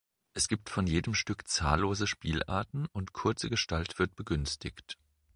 [0.33, 4.97] Es gibt von jedem Stück zahllose Spielarten und kurze Gestalt wird begünstigt.